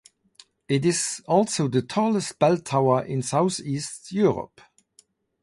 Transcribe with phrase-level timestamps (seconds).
[0.67, 4.59] It is also the tallest bell tower in southeast Europe.